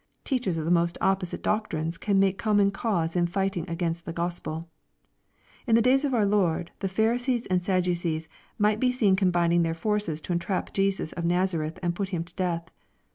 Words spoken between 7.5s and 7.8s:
the